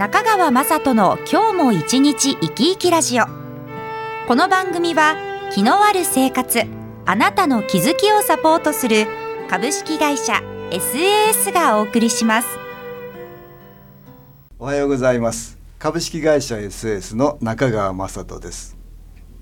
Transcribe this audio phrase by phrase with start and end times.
[0.00, 3.26] 中川雅人の今日も一日生き生きラジオ。
[4.26, 5.14] この番組は
[5.52, 6.62] 気のある生活
[7.04, 9.06] あなたの気づきをサポートする
[9.50, 10.40] 株式会社
[10.70, 12.48] SAS がお送りします。
[14.58, 15.58] おはようございます。
[15.78, 18.78] 株式会社 SS の中川雅人です。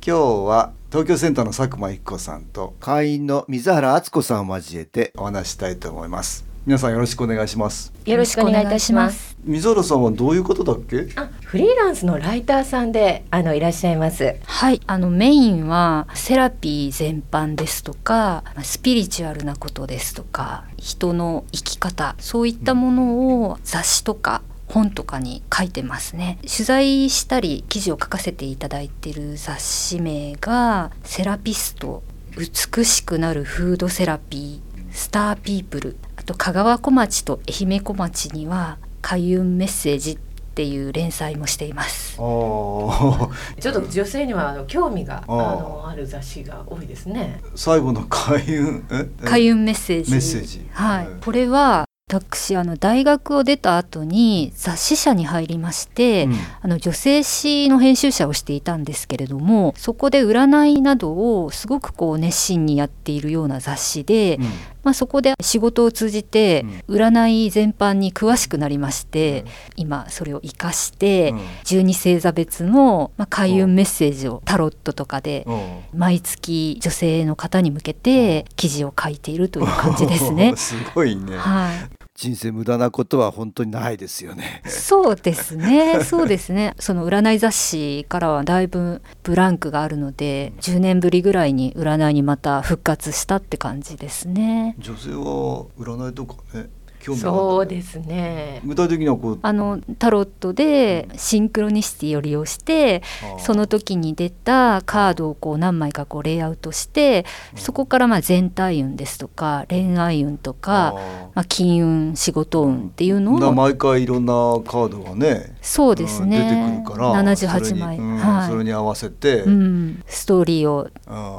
[0.05, 9.37] 今日は東京センターの佐久間一子さんと会員の水原敦子さんを交えてお話したいと思います皆さんよろしくお願いしますよろしくお願いいたします。
[9.45, 11.09] 水原さんはどういうことだっけ？
[11.17, 14.37] あ、フリーランスのライターさんであのいらっしゃいます。
[14.45, 32.03] はい、あのメインはセラピー全般ですとかスピリチュアルなことですとか人の生き方そういったものを雑誌とか本とかに書いてますね取材したり記事を書かせていただいている雑誌名がセラピスト
[32.37, 40.19] 美しくなるフードセラピースターピープルあと香川小町と愛媛小町には開運メッセージっ
[40.55, 42.17] ていう連載もしています。
[42.19, 47.41] ちょっと女性にはあの興味があのある雑誌が多いですね。
[47.55, 49.25] 最後の開運ええ？
[49.25, 50.11] 開運メッセージ。
[50.11, 50.69] メッセージ。
[50.73, 51.15] はい、はい。
[51.25, 56.35] これは私あの大学を出た後に雑誌社に入りまして、うん。
[56.61, 69.45] あの女性誌の編集者をしていたんですけれどもそこで占いなどをすごくこう熱心にやっているような雑誌で、うんまあ、そこで仕事を通じて占い全般に詳しくなりまして、
[69.77, 71.41] 今それを生かして、うん。
[71.65, 75.81] 十二星座別の、まあ、開運メッセージをタロットとかでうん。
[75.93, 80.55] 毎月女性の方に向けて記事を書いているという感じですね。
[80.57, 81.37] すごいね。
[81.37, 86.75] はい、人生無駄なことは本当にないですよねそうですね、 そうですね。
[86.81, 94.75] その占い雑誌からはだいぶブランクがあるので、10年ぶりぐらいに占いにまた復活したって感じですね。
[94.81, 96.69] 女性は占いとかね
[97.01, 98.61] 興味そうですね。
[98.65, 99.39] 具体的にはこう。
[99.43, 103.37] あのタロットでシンクロニシティを利用してあ。
[103.37, 107.25] ーその時に出たカードをこう何枚かこうレイアウトして
[107.57, 110.95] そこからまあ全体運ですとか恋愛運とか
[111.35, 114.33] まあ、金運仕事運っていうのをな毎回いろんな
[114.67, 116.39] カードがねそうですね。
[116.39, 118.51] うん出てくるから78枚それはい。
[118.51, 120.89] それに合わせて、うん、ストーリーを。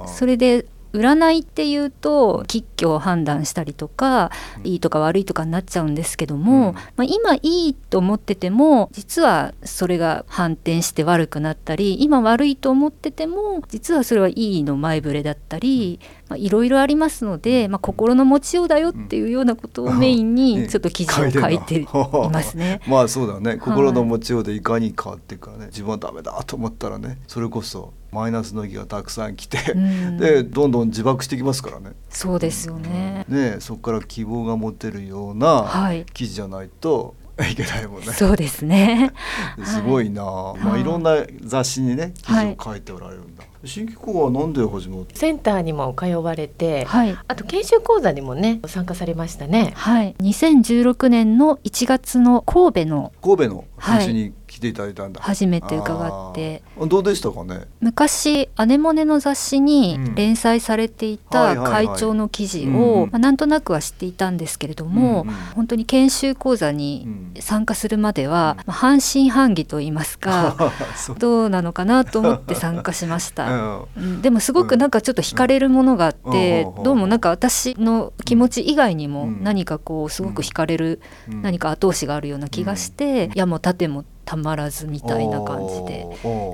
[0.08, 4.32] それで占いっていうと吉居を判断したりとか、
[4.64, 6.74] いいとか悪いとかになっちゃうんですけども、うん。
[6.74, 21.88] まあ、今いいと思ってても実はそれが反転して悪くなったり今悪いと思ってても実はそれはいいの前触れだったりまあいろいろありますので、まあ、心の持ちようだよっていうようなことをメインにちょっと記事を書いてい
[22.32, 22.82] ますね。
[22.88, 23.58] まあそうだね。
[23.58, 25.68] 心の持ちようでいかに変わっていくかね。
[25.68, 27.18] 自分はダメだと思ったらね。
[27.28, 33.26] それこそマイナスの気がたくさん来て、うんでどんどん自爆してきますからねそうですよね。
[33.28, 37.16] ねそこから希望が持てるようなはい記事じゃないと
[37.52, 38.08] いけないもんね。
[38.08, 39.12] そうですね。
[39.64, 43.44] すごいな、まあはいいろんな雑誌にね記はい事を書いておられるんだ。
[43.66, 45.16] 新規校はなんで始まった？
[45.16, 47.18] センターにも通われて、はい。
[47.28, 49.72] あと研修講座にもね参加されましたね。
[49.76, 50.16] はい。
[50.20, 55.22] 2016年の1月の神戸の神戸のはい研修に来ていただいたんだ。
[55.22, 56.62] 初めて伺って。
[56.86, 57.62] どうでしたかね？
[57.80, 60.16] 昔アネモネの雑誌にうん。
[60.16, 65.36] 連載されていはいた会長の記事をまあなんとなくは知っていたんですけれども、うんうん。
[65.56, 67.34] 本当に研修講座うにん。
[67.40, 70.72] 参加するまでは、まあ半信半疑と言いますか
[71.20, 73.48] どうなのかなと思って参加しましうた。
[73.56, 73.86] ん。
[73.96, 74.22] うん。
[74.22, 76.84] でもすごくなんかちょっと惹かれるものがあって、うん。
[76.84, 79.44] どうもなんか私の気持ち以外にもうん。
[79.44, 81.00] 何かこうすごく惹かれる
[81.32, 81.42] うん。
[81.42, 86.06] 何か後押しがあるような気がして、矢も盾もたまらずみたいな感じで、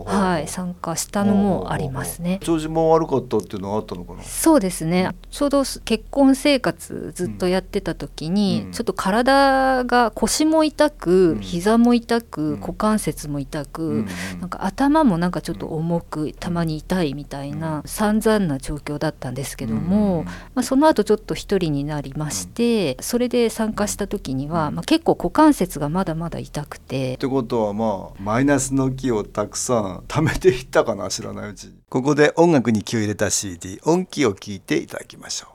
[0.06, 2.39] はい、参加したのもありますね。
[2.42, 4.24] 調子も悪かったっていうのはあったのかな？
[4.24, 5.10] そうですね。
[5.30, 8.72] ちょうど結婚生活ずっとやってた時に、うん。
[8.72, 11.39] ちょっと体が腰も痛く、うん。
[11.42, 12.60] 膝も痛く、うん。
[12.62, 14.07] 股関節も痛く、うん。
[14.39, 20.25] なんか頭もなんかちょっと重くたまに痛いみたいな散々な状況だったんですけども、うん。
[20.25, 20.31] ま
[20.62, 27.16] あ、その後ちょっと一人になりまして、それで参加した時には、まあ、結構股関節がまだまだ痛くて。
[27.16, 27.18] っ。
[27.18, 31.74] てことははまあマイナスの木をたくさん貯めていったかな知らないうちに。
[31.90, 35.55] ここで音楽に気を入れた CD 音気を聞いていただきましょう。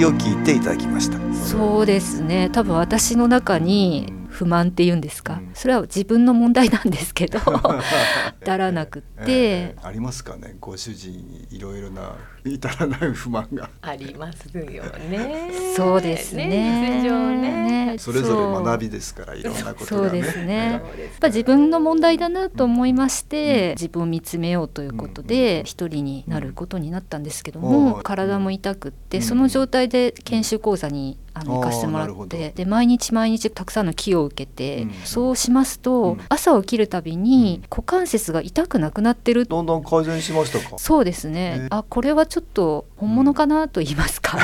[0.00, 1.18] きを聞いていただきました。
[1.34, 2.48] そうですね。
[2.50, 7.38] 多分私の中に不満っていうんですか、それは自分の問題なんですけど
[8.40, 10.56] 至らなくって、えーありますかね？
[10.58, 13.68] ご主人にいろいろな至らない不満が。
[13.82, 15.50] ありますよね。
[15.76, 17.02] そうですね。
[17.02, 17.50] 女性上ね。
[17.92, 17.98] ね。
[17.98, 20.08] それぞれ学びですからいろんなことがね。
[20.10, 20.70] そうですね。
[20.72, 20.82] やっ
[21.20, 27.70] ぱ自分の問題だなと思いまして、自分を見つめようということうんで一人になることになったんですけどうん。
[27.70, 29.22] も、はい体も痛くって、うん。
[29.22, 34.92] その状態で研修講座にあの行かせてもらってで毎日毎日たくさんの気を受けて、うん。
[35.04, 36.20] そうしますと、うん。
[36.28, 37.68] 朝起きるたびにうん。
[37.70, 39.46] 股関節が痛くなくなってる。
[39.46, 40.78] だんだん改善しましたか？
[40.78, 44.38] そうですね、えあこれはちょっと本物かなと言いますか、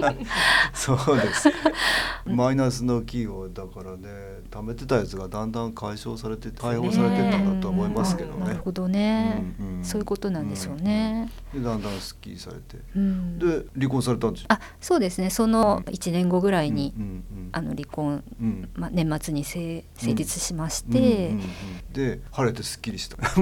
[0.74, 1.50] そうです。
[2.26, 4.08] マイナスの気をだからね
[4.50, 8.44] 溜めてたやつがだんだん解消されて解放されてったんだと思いますけどね。
[8.46, 9.84] なるほどね、うんうん。
[9.84, 11.30] そういうことなんでしょうね。
[11.52, 12.78] でだんだんすっきりされて。
[12.94, 13.38] うん。
[13.38, 14.46] で離婚されたんでしょ？
[14.48, 15.30] あそうですね。
[15.30, 17.22] その1年後ぐらいに、うんうん
[17.54, 18.70] あの離婚、うん。
[18.74, 21.40] まあ、年末に成成立しましうんうんて、うん。
[21.92, 23.18] で晴れてすっきりした。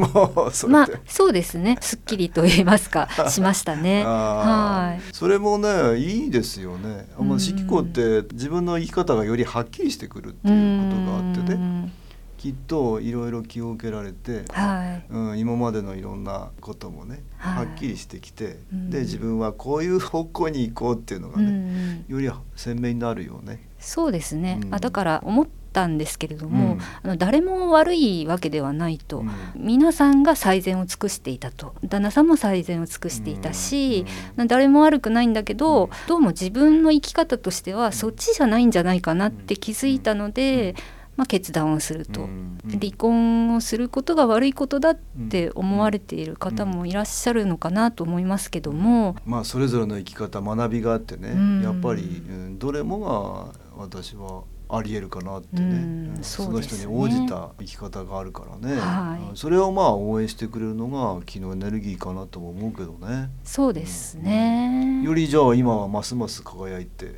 [0.69, 1.79] まあそうですね。
[1.81, 3.09] すっきりと言いますか。
[3.31, 4.05] しましたね。
[4.05, 5.15] はい。
[5.15, 7.07] それもねいいですよね。
[7.17, 7.33] あまうん。
[7.35, 11.83] あ四季子って自分の生き方がよりはっきりしてくるっていうことがあってね。
[11.83, 11.93] ね。
[12.41, 15.13] きっといろいろ気を受けられて、はい。
[15.13, 17.67] うん、今までのいろんなこともね、はい。
[17.67, 18.89] はっきりしてきて、うん。
[18.89, 23.69] で自分はこういう方向に行こうっていうのがうんうね、ん、より鮮明になるよね。
[23.79, 24.75] そうですね、うん。
[24.75, 26.81] あだから思ったんですけれども、うん。
[26.81, 29.31] あの誰も悪いわけではないと、うん。
[29.55, 31.75] 皆さんが最善を尽くしていたと。
[31.85, 34.07] 旦那さんも最善を尽くしていたし、
[34.39, 34.49] うん。
[34.49, 35.91] 誰も悪くないんだけど、うん。
[36.09, 40.75] どうも自分の生き方としてはそっちじゃないんじゃないかなって気づいたので、
[41.21, 42.23] まあ、決断をすると。
[42.23, 44.99] うん離婚をすることが悪いことだっ
[45.31, 51.63] て思われている方もいらっしゃるのかなと思いますけども、まあそれぞれの生き方学びがあってね、うん。
[51.63, 56.23] やっぱり、うんどれもが私はありえるかなってね、うんうん。
[56.23, 56.79] そのですね。
[56.81, 59.29] 人に応じた生き方があるからね、はい。
[59.31, 59.37] うん。
[59.37, 63.31] それをまあ応援してくれるのが気のエネルギーかなとも思うけどね。
[63.45, 65.03] そうですね。
[65.05, 67.15] よりじゃあ今はますます輝いて、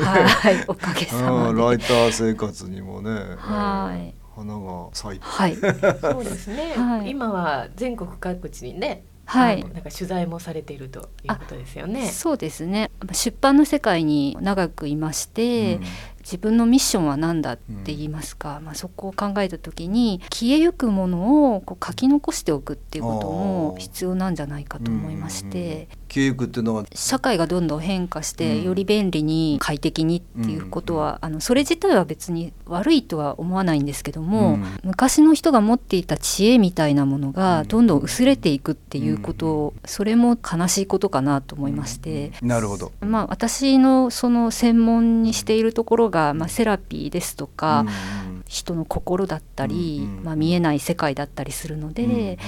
[0.00, 1.56] はい、 おかげさまうん。
[1.56, 1.84] ライで。
[1.84, 4.14] ター生活にもね、はい。
[4.34, 7.10] 花が咲いて、はい、そうですね、はい。
[7.10, 12.08] 今は全国各地にね、はいなんか取材もされているということですよね。
[12.08, 12.90] そうですね。
[13.12, 15.84] 出版の世界に長くいまして、うん
[16.24, 25.50] 自分のミッションは何だって言いますか、まあそこを考えた時に消えゆくものをこう書き残しておくっていうことも必要なんじゃないかと思いまして。
[25.50, 25.88] 消え
[26.20, 26.84] ゆくっていうのは。
[26.94, 28.64] 社会がどんどん変化して、うん。
[28.64, 34.64] より便利に快適にっていうことは、あのそれ自体は別に悪いとは思わないんですけども、うん。
[34.84, 37.32] 昔の人が持っていた知恵みたいなものうん。
[37.32, 42.32] がどんどん薄れていくっていうことを、それも悲しいことかなと思いまして。
[42.42, 42.92] なるほど。
[43.00, 52.38] まあ、私のその専門にしているところが、まあ、セラピーですとか、うん人の心だったり、まあ、見えない世界だったりするので、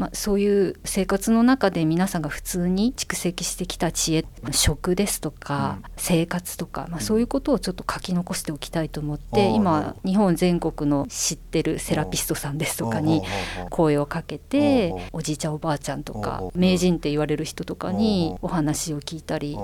[0.00, 5.90] まあ、そういう生活の中で皆さんが普通に蓄積してきた知恵食ですとか、うん。
[5.96, 13.22] 生活とか、まあ、そういうことをちょっと書き残しておきたいと思って、今ど日本全国の知ってるセラピストさんですとかに
[13.70, 19.56] 声をかけておじいちゃんおばあちゃんとか名人って言われる人とかにお話を聞いたり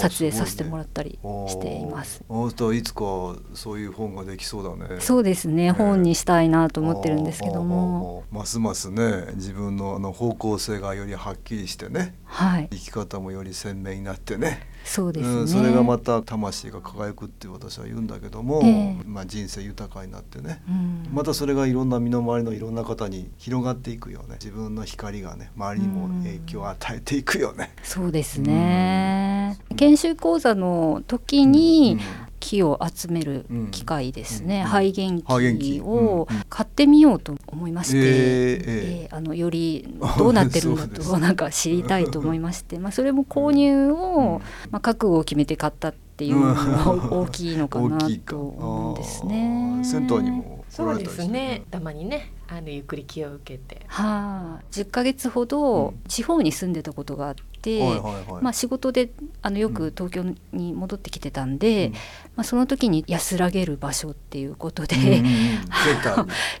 [0.00, 1.18] 撮影させてもらっったり
[1.48, 2.22] しています。
[2.28, 5.00] あーといつかそういう本ができそうだね。
[5.00, 12.68] そうですねえ本にしたいなと思ってるんですけども、ますますね自分のあの方向性がよりはっきりしてねはい。
[12.70, 14.68] 生き方もより鮮明になってね。
[14.84, 18.96] そうですね、うん、それがまた魂が輝くって私は言うんだけども、ええ。
[19.04, 21.08] まあ、人生豊かになってねうん。
[21.12, 24.36] またそれがいろんな身の回りのいろんな方に広がっていくよね。
[24.40, 27.74] 自分の光がね周りにも影響を与えていくよね。
[27.82, 29.58] そうですね。
[29.76, 31.98] 研修講座の時に
[32.40, 35.80] 木を集める機械ですね、うん肺元肺元器気。
[35.80, 39.16] を買ってみようと思いまして、えーええー。
[39.16, 39.86] あのより
[40.18, 49.84] どうなってるのそうですと なんか知りたいと思いまして、まあそれも購入を、まあ覚悟を決めて買ったっていうのが 大きいのかなと思うんですあねー。
[49.84, 51.62] 銭湯にも来そうですね。
[51.70, 53.82] たまにね、あのゆっくり気を受けて。
[53.86, 56.00] はあ、10ヶ月ほどうん。
[56.08, 58.42] 地方に住んでたことがあって、はいはいはい。
[58.42, 59.10] まあ、仕事で
[59.42, 61.92] あのよく東京に戻ってきてたんで、うん。
[61.92, 61.98] ま
[62.38, 65.26] あ、その時に安らげる場所っていうことで、うん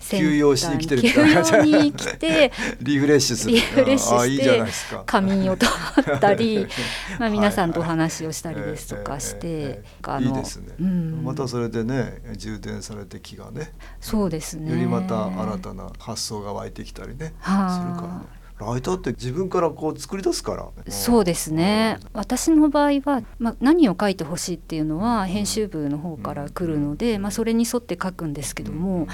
[0.10, 1.00] 休養しに来てる。
[1.00, 2.52] って休養に来て
[2.82, 3.54] リフレッシュする。
[3.54, 5.02] リフレッシュしてああいいじゃないですか。
[5.06, 5.70] 仮眠を取
[6.16, 6.66] ったり
[7.18, 11.22] まあ皆さんとおはい話をしたりですとかして、ええあのいいですね、うん。
[11.24, 14.70] またそれでね充電されて気がねそうですね。
[14.70, 17.70] よりまた新たな発想が湧いてきたりね、はあ。
[17.70, 20.92] するからねライターって自分からこう作り出すから。
[20.92, 21.98] そうですね。
[22.12, 29.08] 私の場合は、まあ、何を書いてほしいっていうのは編集部の方から来るので、まあ、それに沿って書くんですけども、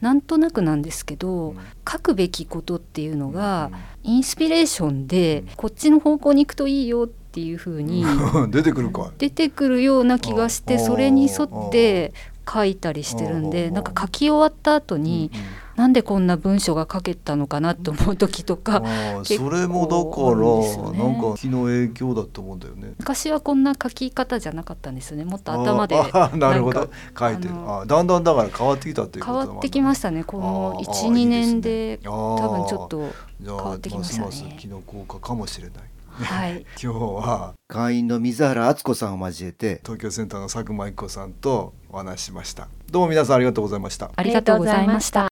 [0.00, 1.54] なんとなくなんですけど
[1.88, 3.70] 書くべきことっていうのが
[4.02, 8.04] インスピレーションでこっちの方向に行くといいよっていうふうに
[8.50, 12.12] 出てくるか出てくるような気がしてそれに沿って
[12.52, 15.30] 書いたりしてるんでなんか書き終わった後に
[15.76, 18.82] なんでこんな文章が書けたのかなと思う時とか
[19.24, 22.94] それもだから、ね、なんか気の影響だと思うんだよね。
[22.98, 25.24] 昔はこんな書き方じゃなかったんですよね。
[25.24, 25.96] もっと頭で
[26.34, 26.90] なるほど。
[27.18, 30.24] 書いてあだんだんだから変わってきたっていう変わってきましたね。
[30.24, 33.12] この12年で多分ちょっと
[33.44, 34.24] 変わってきましたね。
[34.26, 35.92] ますます気の効果かもしれない。
[36.12, 42.68] はい、 今日は会員の水原敦子さんを交えて東京センターの佐久間一子さんとお話ししました。
[42.90, 44.10] どうも皆さんありがとうございました。
[44.14, 45.31] ありがとうございました